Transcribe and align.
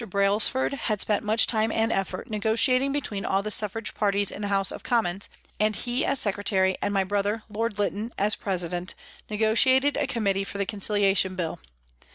Brailsford 0.09 0.73
had 0.73 0.99
spent 0.99 1.23
much 1.23 1.45
time 1.45 1.71
and 1.71 1.91
effort 1.91 2.27
negotiating 2.27 2.91
between 2.91 3.23
all 3.23 3.43
the 3.43 3.51
Suffrage 3.51 3.93
parties 3.93 4.31
in 4.31 4.41
the 4.41 4.47
House 4.47 4.71
of 4.71 4.81
Commons, 4.81 5.29
and 5.59 5.75
he 5.75 6.03
as 6.03 6.19
secre 6.19 6.43
tary, 6.43 6.75
and 6.81 6.91
my 6.91 7.03
brother, 7.03 7.43
Lord 7.49 7.77
Lytton, 7.77 8.11
as 8.17 8.35
president, 8.35 8.95
negotiated 9.29 9.97
a 9.97 10.07
committee 10.07 10.43
for 10.43 10.57
the" 10.57 10.65
Conciliation 10.65 11.35
Bill." 11.35 11.59